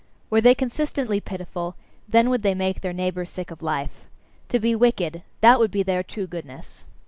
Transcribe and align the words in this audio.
Were 0.31 0.41
they 0.41 0.55
consistently 0.55 1.21
pitiful, 1.21 1.75
then 2.09 2.31
would 2.31 2.41
they 2.41 2.55
make 2.55 2.81
their 2.81 2.91
neighbours 2.91 3.29
sick 3.29 3.51
of 3.51 3.61
life. 3.61 4.05
To 4.49 4.57
be 4.59 4.73
wicked 4.73 5.21
that 5.41 5.59
would 5.59 5.69
be 5.69 5.83
their 5.83 6.01
true 6.01 6.25
goodness. 6.25 6.85